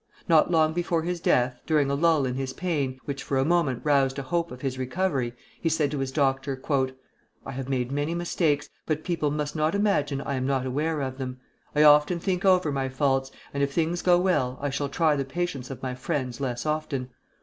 Not 0.27 0.49
long 0.49 0.73
before 0.73 1.03
his 1.03 1.19
death, 1.21 1.61
during 1.67 1.91
a 1.91 1.93
lull 1.93 2.25
in 2.25 2.33
his 2.33 2.53
pain, 2.53 2.97
which 3.05 3.21
for 3.21 3.37
a 3.37 3.45
moment 3.45 3.81
roused 3.85 4.17
a 4.17 4.23
hope 4.23 4.51
of 4.51 4.61
his 4.61 4.79
recovery, 4.79 5.35
he 5.61 5.69
said 5.69 5.91
to 5.91 5.99
his 5.99 6.11
doctor: 6.11 6.59
"I 7.45 7.51
have 7.51 7.69
made 7.69 7.91
many 7.91 8.15
mistakes, 8.15 8.67
but 8.87 9.03
people 9.03 9.29
must 9.29 9.55
not 9.55 9.75
imagine 9.75 10.19
I 10.19 10.33
am 10.33 10.47
not 10.47 10.65
aware 10.65 11.01
of 11.01 11.19
them; 11.19 11.39
I 11.75 11.83
often 11.83 12.19
think 12.19 12.43
over 12.43 12.71
my 12.71 12.89
faults, 12.89 13.31
and 13.53 13.61
if 13.61 13.73
things 13.73 14.01
go 14.01 14.17
well 14.17 14.57
I 14.59 14.71
shall 14.71 14.89
try 14.89 15.15
the 15.15 15.23
patience 15.23 15.69
of 15.69 15.83
my 15.83 15.93
friends 15.93 16.41
less 16.41 16.65
often. 16.65 17.11